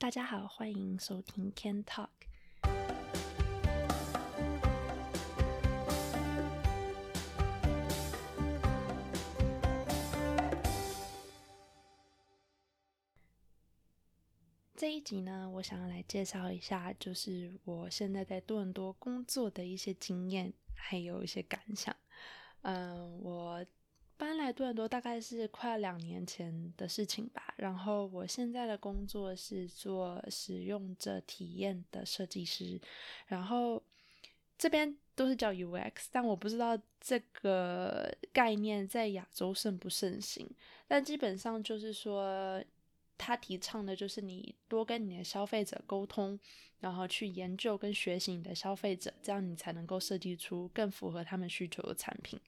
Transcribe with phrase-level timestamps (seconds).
[0.00, 2.08] 大家好，欢迎收听 Can Talk。
[14.74, 21.94] 这一集呢，我想要来介绍一下，就是我现在在多伦多工作的一些经验，还有一些感想。
[22.62, 23.62] 嗯，我。
[24.20, 27.54] 搬来多伦多大概是快两年前的事情吧。
[27.56, 32.78] 然后我现在的工作是做使用者体验的设计师，
[33.28, 33.82] 然后
[34.58, 40.46] 这边都是叫 UX，但我不知道这个概念在亚洲盛不盛行。
[40.86, 42.62] 但基本上就是说，
[43.16, 46.38] 他提倡的就是你多跟你的消费者沟通，
[46.80, 52.38] 然后去研究跟学习你的消费者，这样你才能够设计出更符合他们需求的产品。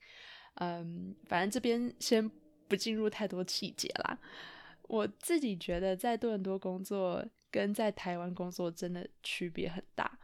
[0.55, 2.29] 嗯，反正这边先
[2.67, 4.17] 不进入太多细节啦。
[4.83, 10.19] 我自己觉得在多伦多工作跟在台湾工作真的区别很大。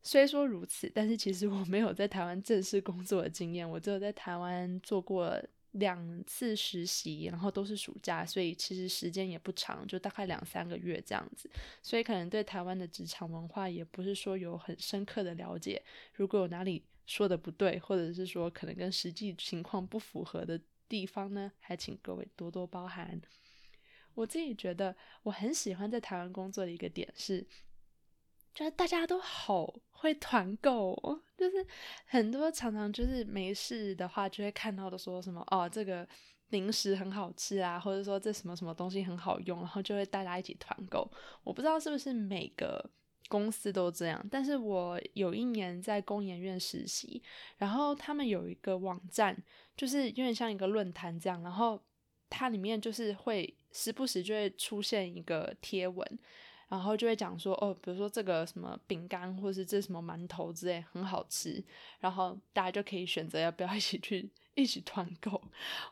[0.00, 5.38] 虽说如此，但是其实我没有在台湾正式工作的经验，我只有在台湾做过
[5.72, 11.50] 两次实习，然后都是暑假，所以其实时间也不长，就大概两三个月这样子。
[11.82, 15.82] 所以可能对台湾的职场文化也不是说有很深刻的了解。
[16.14, 23.18] 如果有哪里，说的不对，或者是说可能跟实际情况不符合的地方呢，还请各位多多包涵。
[24.12, 27.40] 我自己觉得我很喜欢在台湾工作的一个点是，
[28.54, 30.94] 就是大家都好会团购，
[31.34, 31.66] 就是
[32.04, 36.06] 很多常常就是没事的话就会看到的说什么哦，这个
[36.50, 41.10] 零食很好吃啊，或者说这什么什么东西很好用，然后就会大家一起团购。
[41.42, 42.90] 我不知道是不是每个。
[43.28, 47.22] 公司都这样，但是我有一年在工研院实习，
[47.58, 49.36] 然后他们有一个网站，
[49.76, 51.78] 就是有点像一个论坛这样，然后
[52.30, 56.18] 它里面就是会时不时就会出现一个贴文，
[56.68, 61.62] 然后就会讲说哦，比如说这个什么饼干或是这什么馒头之类很好吃，
[62.00, 65.38] 然后大家就可以选择要不要一起去一起团购。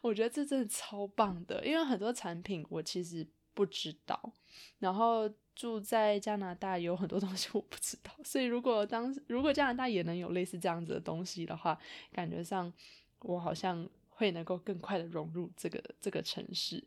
[0.01, 4.33] 我觉得这真的超棒的，因为很多产品我其实不知道，
[4.79, 5.31] 然后。
[5.57, 11.77] 住在加拿大有很多东西 我不知道，所以如果当时如果加拿大也能有类似这样子的东西的话，
[12.13, 12.73] 感觉上
[13.21, 16.87] 我好像会能够更快的融入这个这个城市。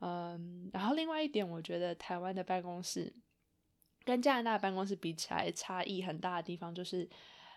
[0.00, 3.12] 嗯，然后另外一点，我觉得台湾的办公室
[4.04, 7.08] 跟加拿大办公室比起来差异很大的地方，就是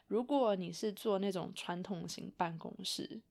[0.08, 3.22] 如果你是做那种传统型办公室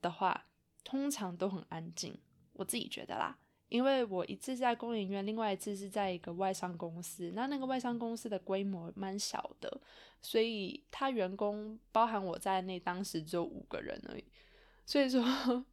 [0.00, 0.46] 的话，
[0.84, 2.16] 通常都很安静，
[2.52, 3.38] 我自己觉得啦。
[3.70, 9.80] 因为我一次在工研院，另外一次是在一个外商公司，那那个外商公司的规模蛮小的，
[10.20, 14.24] 所以他员工包含我在内，当时只有五个人而已。
[14.86, 15.24] 所以说，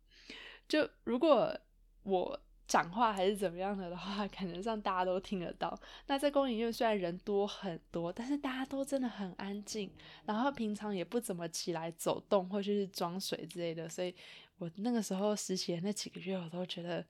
[0.68, 1.56] 就如果
[2.03, 5.78] 我讲话还是怎么样的的话，可能上大家都听得到。
[6.07, 9.91] 那在工研院虽然人多很多，但是大家都真的很安静，
[10.25, 14.16] 然后平常也不怎么起来走动或者是装水之类的，所以
[14.57, 17.06] 我那个时候实习的那几个月，我都觉得。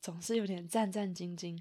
[0.00, 1.60] 总是有点战战兢兢，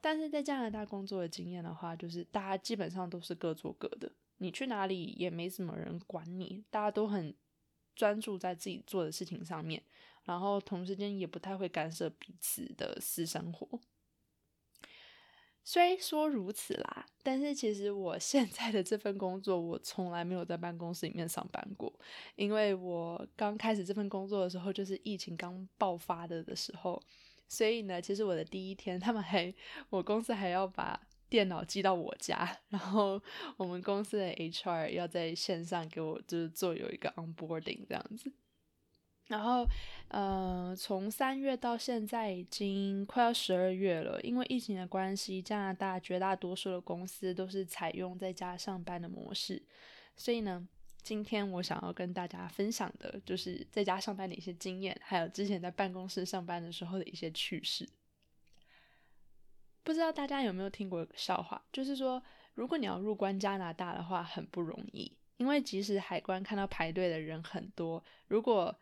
[0.00, 7.34] 但是在加拿大工作的经验的话，就是大家基本上都是各做各的，你去哪里也没什么人管你，大家都很
[7.94, 9.82] 专注在自己做的事情上面，
[10.24, 13.80] 然后同时间也不太会干涉彼此的私生活。
[15.64, 21.92] 虽说如此啦，但是其实我现在的这份工作，我从来没有在办公室里面上班过，
[22.36, 27.02] 因为我刚开始这份工作的时候，就是疫情刚爆发的的时候。
[27.48, 29.52] 所以呢，其实我的第一天，他们还
[29.90, 33.20] 我公司还要把电脑寄到我家，然后
[33.56, 38.32] 我们公司的 HR 要在线上给我就是做有一个 onboarding 这样子。
[39.28, 39.66] 然后，
[40.08, 49.62] 呃，从三月到现在已经快要十二月了，因为疫情的关系，加拿大绝大多数的公司都是采用在家上班的模式，
[50.16, 50.68] 所以呢。
[51.06, 57.88] 今天我想要跟大家分享的就是在家上班的一些经验，还有之前在办公室上班的时候的一些趣事。
[59.84, 62.20] 不知道大家有没有听过一个笑话，就是说，
[62.54, 68.76] 如果你要入关加拿大的话，很不容易，因为即使海关看到排队的人很多，如果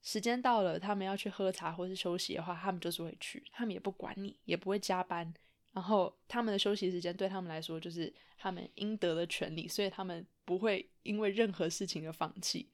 [0.00, 5.34] 时间到了，他们要去喝茶或是休息的话，他们就是会去，他们也不管你，也不会加班。
[5.72, 12.68] 然后他们的休息时间对他们来说就是他们应得的权利，所以他们不会因为任何事情而放弃。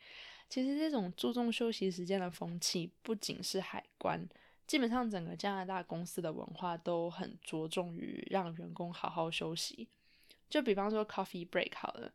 [0.48, 4.28] 其实这种注重休息时间的风气，不仅是海关，
[4.66, 9.88] 基本上整个加拿大公司的文化都很着重于让员工好好休息。
[10.48, 12.12] 就比方说 coffee break 好了，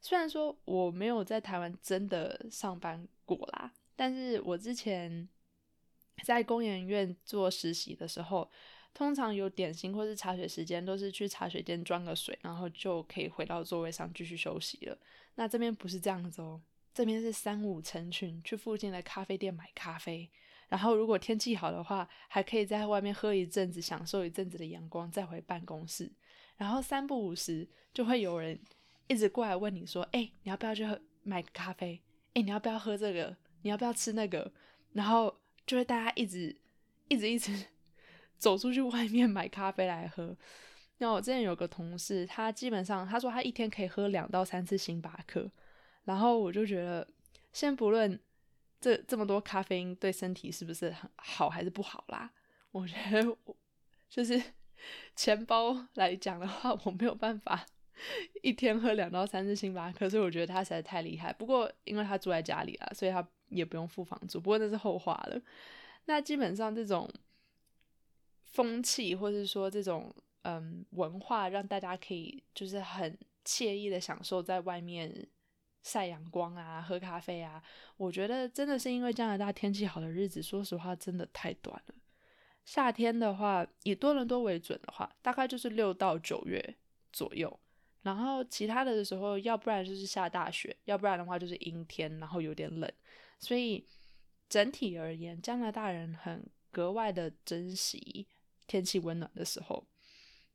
[0.00, 5.28] 虽然说我没有在台湾真的上班过啦，但是我之前
[6.24, 8.50] 在工研院做实习的时候。
[8.96, 14.96] 通常有点心或是茶水时间，都是去茶水间装个水，然后就可以回到座位上继续休息了。
[15.34, 16.58] 那这边不是这样子哦，
[16.94, 20.26] 这边是三五成群去附近的咖啡店买咖啡，
[20.70, 26.10] 然后如果天气好的话，还可以在外面喝一阵子，享受一阵子的阳光，再回办公室。
[26.56, 28.58] 然后三不五时就会有人
[29.08, 32.00] 一直过来问你说：“哎，你要不要去喝买咖啡？
[32.32, 33.36] 哎，你要不要喝这个？
[33.60, 34.50] 你要不要吃那个？”
[34.94, 36.56] 然后就会大家一直
[37.08, 37.66] 一直一直。
[38.38, 40.36] 走出去外面买咖啡来喝。
[40.98, 45.50] 那我之前有个同事，他基本上他说他一天可以喝两到三次星巴克。
[46.04, 47.06] 然后我就觉得，
[47.52, 48.18] 先不论
[48.80, 52.30] 这这么多咖啡因对身体是不是很好还是不好啦，
[52.70, 53.36] 我觉得
[54.08, 54.40] 就是
[55.16, 57.66] 钱包来讲的话，我没有办法
[58.42, 61.32] 一天喝两到三次星巴克，所以我觉得他实在太厉害。
[61.32, 64.40] 不过因为他住在家里啊，所以他也不用付房租。
[64.40, 65.38] 不过那是后话了。
[66.06, 67.06] 那基本上这种。
[68.56, 70.10] 风气，或者是说这种
[70.42, 75.28] 嗯文化，让大家可以就是很惬意的享受在外面
[75.82, 77.62] 晒阳光啊，喝咖啡啊。
[77.98, 81.94] 我觉得真的是因为加拿大天气好的日子，说实话真的太短了。
[82.64, 86.76] 夏天的话，以多伦多为准的话，大概就是六到九月
[87.12, 87.60] 左右。
[88.00, 92.90] 然后其他的时候，要不然就是下大雪，要不然的话就是阴天，然后有点冷。
[93.38, 93.86] 所以
[94.48, 98.26] 整体而言，加拿大人很格外的珍惜。
[98.66, 99.86] 天气温暖的时候，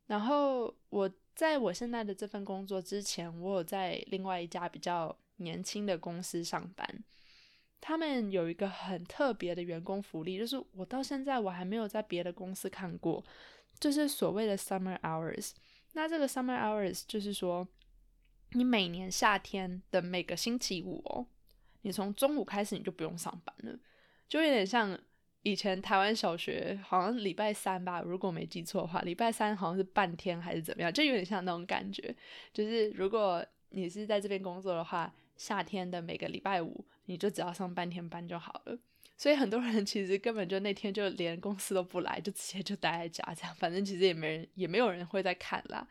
[0.08, 7.04] 然后我在我现在的这份工作之前，我有在另外一家比较年轻的公司上班。
[7.80, 13.24] 他们有一个很特别的员工福利，就是我到现在我还没有在别的公司看过，
[13.80, 15.52] 就是所谓的 summer hours。
[15.94, 17.68] 那这个 summer hours 就是说，
[18.52, 21.26] 你每年夏天的每个星期五哦，
[21.82, 23.80] 你从中午开始你就不用上班了，
[24.28, 25.00] 就有点像。
[25.44, 32.16] 以前台湾小学好像礼拜三吧，如果没记错的话，礼拜三好像是半天还是怎么样，就有点像那种感觉。
[32.54, 38.78] 就是如果你是在这边工作的话，夏天的每个礼拜五，你就只要上半天班就好了。
[39.18, 45.88] 所以很多人其实根本就那天就连公司都不来，就直接就待在家，这样反正其实也没人，也没有人会在看啦。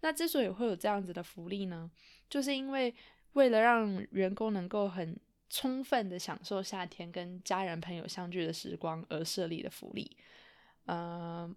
[0.00, 1.90] 那之所以会有这样子的福利呢，
[2.30, 2.94] 就是因为
[3.32, 5.18] 为了让员工能够很。
[5.52, 10.10] 充分的享受夏天跟家人朋友相聚的时光而设立的福利，
[10.86, 11.54] 嗯，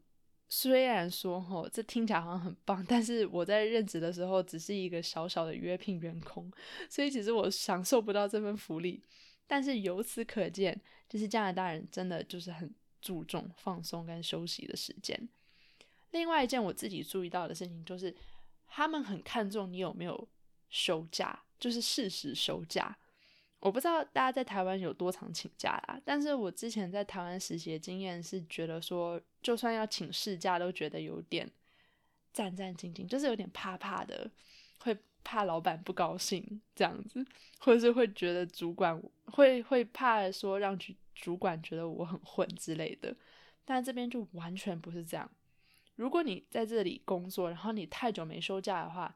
[0.50, 6.52] 虽然说吼这听起来好像很棒，但是我在任职的时候只是一个小小的约聘员工，
[6.90, 9.02] 所以其实我享受不到这份福利。
[9.48, 10.78] 但是由此可见，
[11.08, 12.70] 就是加拿大人真的就是很
[13.02, 15.30] 注重放松跟休息的时间。
[16.12, 18.14] 另外一件我自己注意到的事情就是，
[18.68, 20.28] 他们很看重你有没有
[20.70, 22.98] 休假，就是适时休假。
[23.60, 31.50] 我不知道大家在台湾有多常请假啦，但是我之前在台湾实习的经验是觉得说，就算要请事假，都觉得有点
[32.32, 34.30] 战战兢兢，就是有点怕怕的，
[34.80, 37.26] 会怕老板不高兴这样子，
[37.58, 43.16] 或者是会觉得主管会会怕说让主主管觉得我很混之类的。
[43.64, 45.28] 但这边就完全不是这样，
[45.96, 49.16] 如果你在这里工作，然后你太久没休假的话。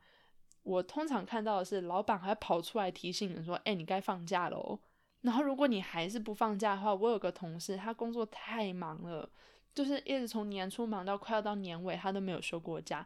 [0.70, 4.80] 我通常看到的是，老板还跑出来提醒人说：“哎，你该放假喽。”
[5.22, 9.28] 然后如果你还是不放假的话，我有个同事，他工作太忙了，
[9.74, 13.04] 就是一直从年初忙到快要到年尾，他都没有休过假。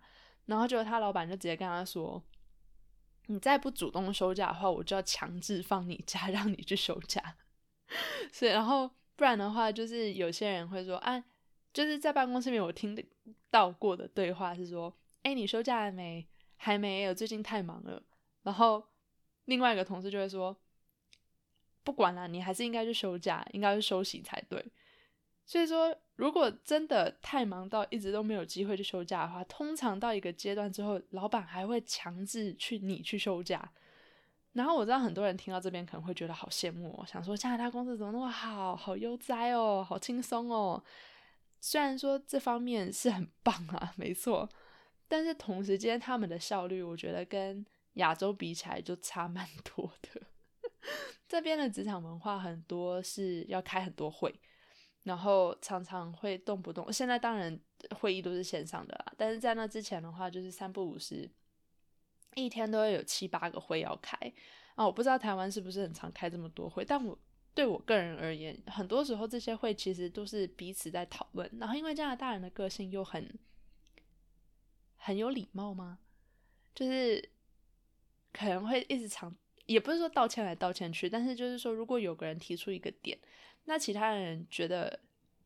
[0.47, 2.21] 然后结果他老板就直接跟他说
[3.27, 7.37] ：“你再不主动休假的话，我就要强制放你假， 让你去休假。”
[8.33, 11.23] 所以，然后不然的话，就是有些人会说：“啊，
[11.71, 12.93] 就是在办公室里面我听
[13.49, 16.27] 到过的对话是说：‘哎，你休假了没？’”
[16.63, 18.01] 还没有，最近太忙了。
[18.43, 18.81] 然后
[19.45, 20.55] 另外一个同事就会说
[21.83, 24.65] ：“不管了，你还是应该去休假，应该去休息才对。”
[25.45, 33.69] 所以说，如果真的太忙到一直都没有机会去休假的话，通常到一个阶段之后，老板还会强制去你去休假。
[34.53, 40.81] 然后我知道很多人听到这边可能会觉得好羡慕，哦，想说加拿大公司怎么那么好，好悠哉哦，好轻松哦。
[41.59, 44.47] 虽然说这方面是很棒啊，没错。
[45.13, 50.19] 但是同时间，他们的效率，我觉得跟亚洲比起来就差蛮多的。
[51.29, 54.33] 这边的职场文化很多是要开很多会，
[55.03, 56.91] 然后常常会动不动。
[56.91, 57.55] 现在当然
[57.91, 61.29] 会议都是线上的啦，但是在那之前的话，就是三不五时，
[62.33, 64.17] 一天都会有七八个会要开
[64.73, 64.83] 啊。
[64.83, 67.15] 我不知道台湾是不是很常开这么多会，但我
[67.53, 71.47] 对我个人而言，很多时候这些会其实都是彼此在讨论。
[71.59, 73.31] 然后因为加拿大人的个性又很。
[75.05, 75.99] 很有礼貌吗？
[76.73, 77.29] 就是
[78.31, 83.19] 可能会一直常，也不是说道歉来道歉去，但是就是说，如果有个人提出一个点，
[83.65, 84.97] 那其他人觉得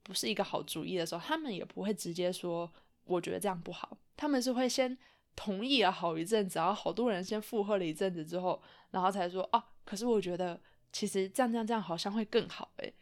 [0.04, 2.72] 不是一个好主意的时候，他们也不会直接说
[3.06, 4.96] 我觉得这样不好，他们是会先
[5.36, 8.62] 同意了好一阵子，然后好多人先附和了一阵子之后，
[8.92, 10.62] 然后才说哦，可是我觉得
[10.92, 12.94] 其实这样这样这样好像会更好诶。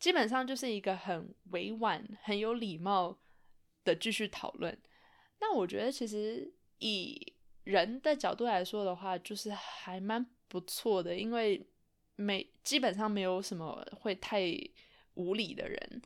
[0.00, 3.16] 基本上就是一个很委婉、很有礼貌
[3.84, 4.76] 的继续讨论。
[5.40, 11.66] 那我觉得其实以人的角度来说的话，就是还蛮不错的，因为
[12.16, 14.42] 没基本上没有什么会太
[15.14, 16.02] 无理的人，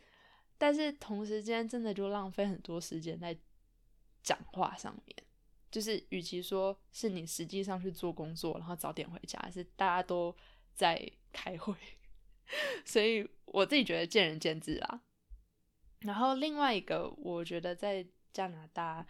[0.56, 3.36] 但是同时间真的就浪费很多时间在
[4.22, 5.16] 讲话上面。
[5.70, 10.34] 就是与其说是你实际上去做工作，然后早点回家，是大家都
[10.74, 11.74] 在开会。
[12.86, 15.02] 所以我自己觉得见仁见智啊。
[16.00, 19.06] 然后另外一个，我觉得在加拿大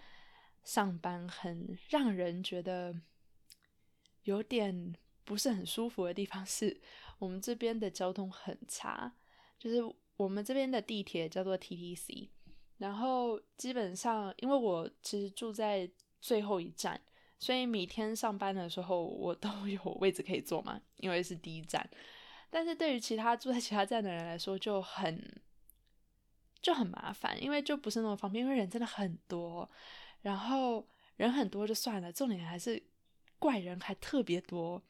[0.65, 2.95] 上班很让人觉得
[4.25, 4.95] 有点
[5.25, 6.81] 不是很舒服的地方，是
[7.19, 9.15] 我们这边的交通很差。
[9.59, 9.83] 就是
[10.17, 12.29] 我们这边的地铁叫做 TTC，
[12.79, 17.01] 然后基本上因为我其实住在最后一站，
[17.39, 21.89] 所以每天上班的时候我都有位置可以坐嘛，因为是第一站。
[22.51, 25.41] 但是对于其他住在其他站的人来说就很
[26.61, 29.69] 就很麻烦，因为就不是那么方便，因为人真的很多，
[30.23, 30.87] 然后
[31.17, 32.83] 人很多就算了，重点还是
[33.39, 34.83] 怪人还特别多，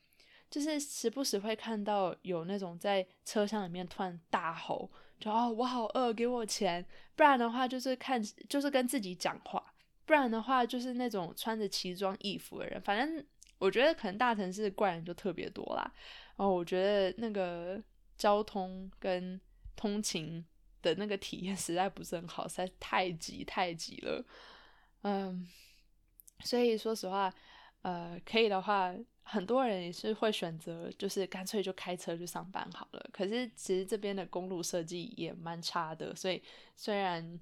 [0.50, 6.84] 就是时不时会看到有那种在车厢里面突然大吼，就哦我好饿，给我钱，
[7.14, 9.62] 不然的话就是看就是跟自己讲话，
[10.06, 13.24] 不然的话就是那种穿着奇装异服的人，反正
[13.58, 15.92] 我觉得可能大城市怪人就特别多啦。
[16.36, 17.82] 哦，我觉得那个
[18.16, 19.38] 交通跟
[19.76, 20.44] 通勤
[20.88, 24.24] 的那个体验实在不是很好，实在太挤太挤了。
[25.02, 25.46] 嗯，
[26.40, 27.32] 所以说实话，
[27.82, 33.10] 呃，可以的话，很多人也是会选择，就是干脆就开车去上班好了。
[33.12, 36.42] 可是其实这边的公路设计也蛮差的，所以
[36.74, 37.38] 虽然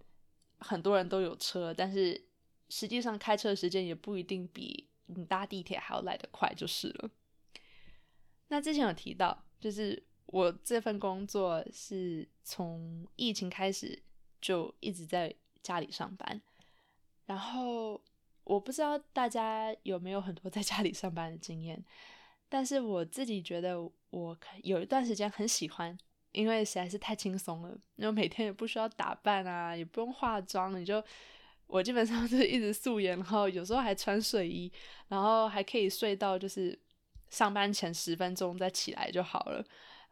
[0.59, 2.23] 很多人都有车，但是
[2.69, 7.11] 实际上开车的时间也不一定比你搭地铁还要来得快，就是了。
[8.49, 14.03] 那之前有提到，就是我这份工作是从疫情开始
[14.41, 16.41] 就一直在家里上班，
[17.27, 18.01] 然后
[18.45, 21.83] 我不知道大家有没有很多在家里上班的经验，
[22.49, 23.81] 但是我自己觉得
[24.11, 25.97] 我有一段时间很喜欢，
[26.33, 31.03] 因为实在是太轻松了，因为每天也不需要打扮啊，也不用化妆，你就
[31.67, 34.71] 我基本上 是一直素颜，然后有时候还穿睡衣，
[35.09, 36.79] 然后还可以睡到就是。
[37.29, 39.63] 上班前十分钟再起来就好了，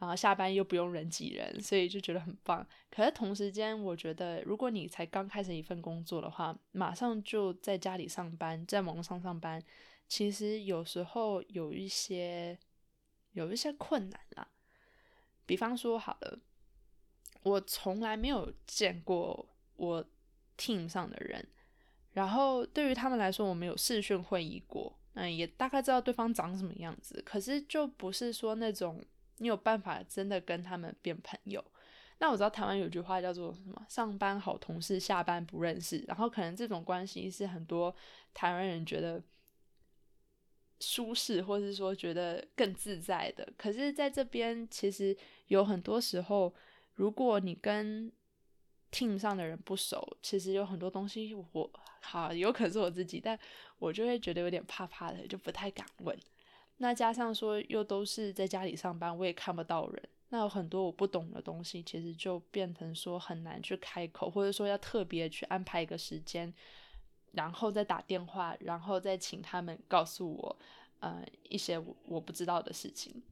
[0.05, 2.67] 然后下班又不用人挤人，所以就觉得很棒。
[2.91, 9.63] 可是同时间，我觉得如果你才刚开始一份工作的话，马上就在家里上班，在网络上上班，
[10.07, 12.59] 其实有时候有一些
[13.33, 14.47] 有一些困难啦。
[15.47, 16.39] 比方说，好了，
[17.43, 20.05] 我从来没有见过我
[20.59, 21.49] team 上的人，
[22.13, 24.99] 然后对于他们来说，我们有视讯会议过。
[25.17, 29.01] 嗯，也大概知道对方长什么样子，可是就不是说那种
[29.39, 31.65] 你有办法真的跟他们变朋友。
[32.19, 37.95] 那我知道台湾有句话叫做什么“上班好同事，下班不认识”，然后可能这种关系是很多
[38.33, 39.21] 台湾人觉得
[40.79, 43.53] 舒适，或是说觉得更自在的。
[43.59, 45.15] 可是在这边，其实
[45.49, 46.55] 有很多时候，
[46.95, 48.11] 如果你跟
[48.93, 53.37] team 上的人不熟，其实有很多东西我好有可能是我自己，但
[53.79, 56.17] 我就会觉得有点怕怕的，就不太敢问。
[56.79, 66.53] 那加上说又都是在家里上班，我也看不到人，那有很多我不懂的东西，其实就变成说很难去开口，或者说要特别去安排一个时间，
[67.33, 70.59] 然后再打电话，然后再请他们告诉我，
[71.01, 73.23] 呃，一些我不知道的事情，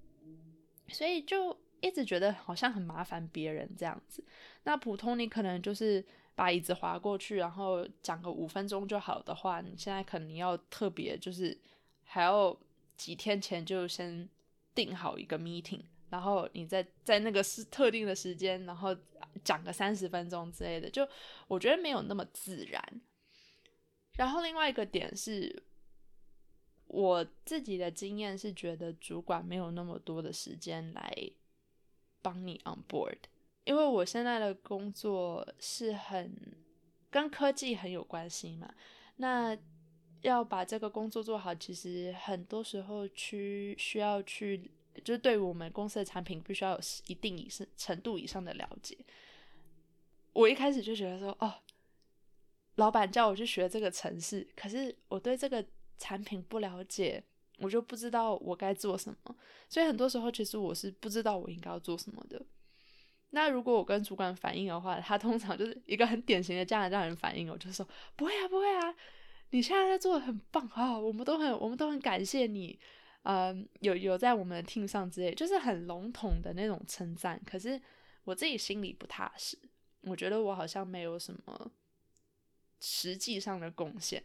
[0.89, 1.57] 所以就。
[1.85, 4.25] 一直觉得好像很麻烦别人这样子，
[4.63, 6.07] 那普通你可能就是
[6.37, 11.59] 把椅子划过去，然后讲个五分钟就好的话，你现在可能要特别就是
[12.05, 12.57] 还要
[13.03, 14.29] 几天前就先
[14.77, 18.97] 定好一个 meeting，然后你在在那个是特定的时间，然后
[19.43, 21.09] 讲个三十分钟之类的，就
[21.49, 23.01] 我觉得没有那么自然。
[24.17, 25.65] 然后另外一个点是，
[26.87, 31.33] 我自己的经验是觉得主管没有那么多的时间来。
[32.25, 33.19] 帮你 on board，
[33.65, 36.33] 因为我现在的工作是很
[37.11, 38.73] 跟科技很有关系嘛。
[39.17, 39.59] 那
[40.23, 44.71] 要把这个工作做好，其实很多时候去需要去，
[45.05, 48.97] 就是对我们公司的产品，必须要有一定以上程度以上的了解。
[50.33, 51.55] 我一开始就觉得说，哦，
[52.77, 55.65] 老板叫我去学这个城市，可是我对这个
[55.99, 57.23] 产品不了解。
[57.59, 59.37] 我就不知道我该做什么，
[59.69, 62.45] 所以很多时候其实我是不知道我应该要做什么的。
[63.31, 67.87] 那如果我跟主管反映的话，他通常就是一个很典型的加拿大人反应我，就说
[68.17, 68.93] 不会啊，不会啊，
[69.53, 72.79] 你现在在做的很棒啊，我们都很我们都很感谢你，
[73.25, 77.41] 嗯，有有在我们的 team 上之类，就是很笼统的那种称赞。
[77.47, 77.81] 可是
[78.25, 79.59] 我自己心里不踏实，
[80.01, 81.71] 我觉得我好像没有什么
[82.81, 84.25] 实际上的贡献。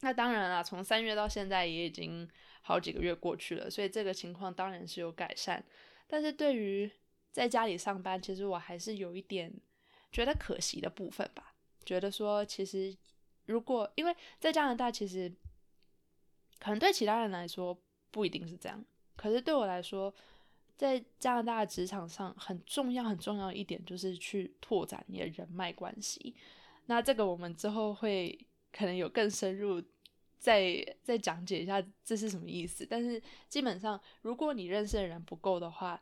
[0.00, 2.26] 那当然了，从三月到现在也已经
[2.62, 5.62] 好几个月过去了，所以这个情况当然是有改善。
[6.06, 6.90] 但是对于
[7.30, 9.52] 在家里上班，其实我还是有一点
[10.10, 11.54] 觉得可惜的部分吧。
[11.84, 12.96] 觉得说，其实
[13.50, 15.30] 如果因为在加拿大，其实
[16.58, 17.76] 可能对其他人来说
[18.10, 18.84] 不一定是这样，
[19.16, 20.14] 可是对我来说，
[20.76, 26.34] 在加拿大的职场上很重要、很重要一点就是去拓展你的人脉关系。
[26.86, 28.38] 那这个我们之后会
[28.72, 29.82] 可能有更深入
[30.38, 32.86] 再再讲解一下这是什么意思。
[32.88, 36.00] 但是基本上，如果你认识的人不够的话，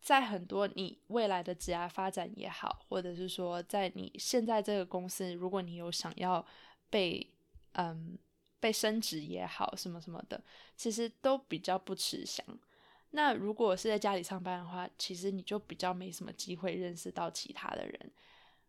[0.00, 6.44] 在很多你未来的职业发展也好，或者是说在你现在这个公司，如果你有想要
[6.88, 7.30] 被
[7.72, 8.18] 嗯
[8.58, 10.42] 被升职也好，什么什么的，
[10.74, 12.44] 其实都比较不吃香。
[13.10, 18.12] 那如果是在家里上班的话，其实你就比较没什么机会认识到其他的人。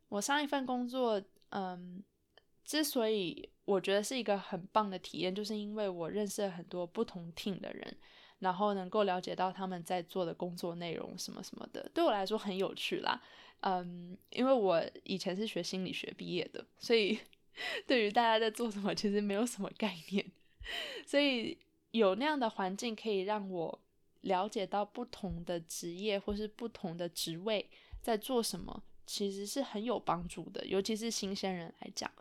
[0.10, 2.04] 我上一份工作，嗯，
[2.66, 7.98] 之所以我觉得是一个很棒的体验，就是因为我认识了很多不同 team 的人。
[8.42, 13.22] 然后能够了解到他们在做的工作内容什么什么的，对我来说很有趣啦。
[13.62, 17.18] 嗯，因为我以前是学心理学毕业的，所以
[17.88, 20.26] 对于大家在做什么其实没有什么概念。
[21.06, 21.58] 所以
[21.92, 23.80] 有那样的环境可以让我
[24.22, 27.70] 了解到不同的职业或是不同的职位
[28.02, 32.12] 在做什么，其实是很有帮助的，尤其是新鲜人来讲。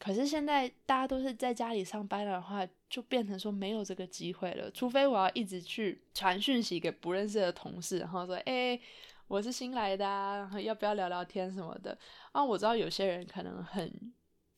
[0.00, 4.70] 可是现在大家都是在家里上班的话，就变成说没有这个机会了。
[4.70, 8.80] 除非我要一直去传讯息给不认识的同事，然后说：“哎，
[9.28, 11.96] 我是新来的啊，然后要不要聊聊天什么的？”
[12.32, 13.92] 啊，我知道有些人可能很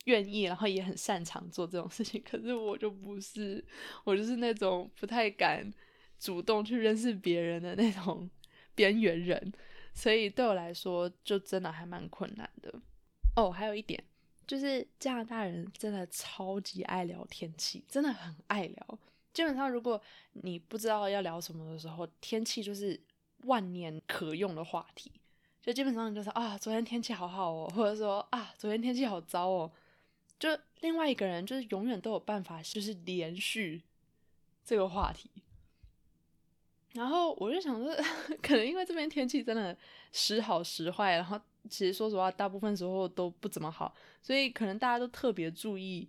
[0.05, 3.65] 愿意，然后也很擅长做这种事情，可是我就不是，
[4.05, 5.69] 我就是那种不太敢
[6.21, 8.31] 主动去认识别人的那种
[8.77, 9.53] 边缘人，
[9.93, 12.73] 所以对我来说就真的还蛮困难的。
[13.35, 14.01] 哦，还有一点。
[14.53, 18.99] 就是加拿大人真的超级爱聊天气，真的很爱聊。
[19.33, 19.99] 基本上，如果
[20.33, 23.01] 你不知道要聊什么的时候，天气就是
[23.45, 25.11] 万年可用的话题。
[25.63, 29.73] 就基本上就是啊，昨天天气好好哦，或者说啊，昨天天气好糟哦。
[30.39, 33.81] 就另外一个人就是永远都有办法，就是连续
[34.63, 35.31] 这个话题。
[36.95, 37.95] 然后我就想说，
[38.43, 39.77] 可能因为这边天气真的
[40.13, 41.41] 时好时坏，然后。
[41.71, 46.09] 其实说实话，大部分时候都不怎么好，所以可能大家都特别注意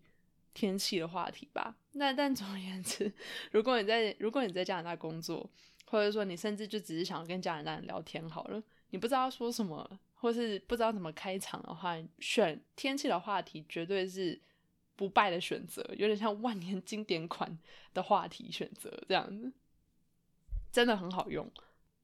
[0.52, 1.76] 天气的话题吧。
[1.92, 3.14] 那但总而言之，
[3.54, 5.48] 如果你在如果你在加拿大工作，
[5.86, 14.42] 或者说你甚至就只是想要跟加拿大人聊天好了，你不知道说什么，或是不知道怎么开场的话，选天气的话题绝对是
[14.96, 17.56] 不败的选择，有点像万年经典款
[17.94, 19.54] 的话题选择这样子，
[20.74, 21.50] 真的很好用。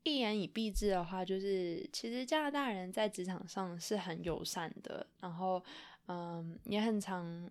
[0.03, 5.62] 一言以蔽之的话，就是其实加拿大人在职场上是很友善的，然后
[6.08, 7.49] 嗯，也很常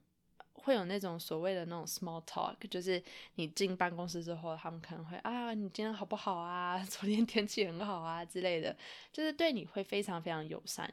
[0.54, 3.02] 会有那种所谓的那种 small talk，就是
[3.35, 6.78] 你进办公室之后，他们可能会啊，你今天好不好啊？
[6.88, 8.74] 昨天天气很好啊之类的，
[9.12, 10.92] 就是对你会非常非常友善，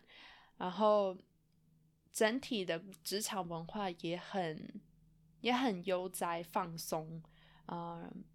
[0.57, 1.15] 然后
[2.11, 4.81] 整体的职场文化也很
[5.39, 7.23] 也很悠哉放松，
[7.67, 8.25] 嗯。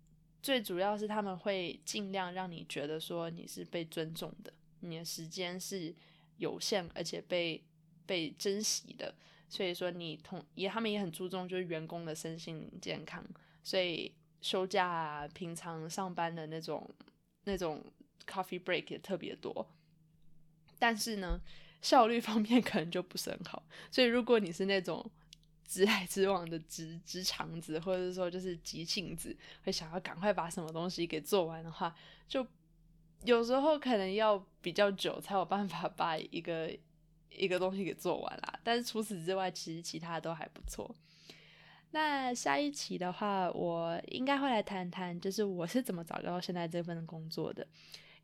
[0.43, 5.95] 最主要是他们会尽量让你觉得说你是被尊重的，你的时间是
[6.39, 7.63] 有限而且被
[8.07, 9.15] 被珍惜的，
[9.49, 13.25] 所以说你同也他们也很注重就是员工的身心健康，
[13.63, 16.89] 所以休假啊，平常上班的那种
[17.45, 17.85] 那种
[18.27, 19.67] coffee break 也特别多，
[20.79, 21.41] 但是呢
[21.83, 25.11] 效率方面可能就不是很好，所以如果你是那种。
[25.71, 31.95] 直来直往的直直肠子，或者是说就是急性子，会想要赶快把什么东西给做完的话，
[32.27, 32.45] 就
[33.23, 36.77] 有时候可能要比较久才有办法把一个
[37.31, 38.59] 一个东西给做完啦。
[38.65, 40.93] 但是除此之外，其实其他都还不错。
[41.93, 47.65] 那下一期的话，我应该会来谈谈，就是我是怎么找到现在这份工作的。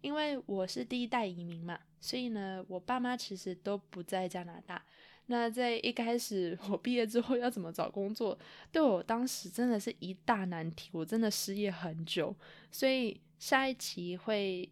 [0.01, 4.85] 因为我是第一代移民嘛，所以呢，我爸妈其实都不在加拿大。
[5.27, 8.39] 那在一开始我毕业之后要怎么找工作，
[8.71, 12.35] 对我当时真的是一大难题，我真的失业很久。
[12.71, 14.69] 所以下一期会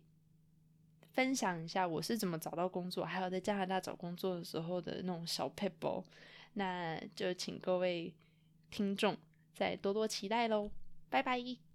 [1.13, 6.05] 分享一下我是怎么找到工作，还有在加拿大找工作的时候的那种小 p e p l e
[6.55, 8.15] 那就请各位
[8.71, 9.17] 听众
[9.53, 10.71] 再多多期待喽，
[11.11, 11.74] 拜拜。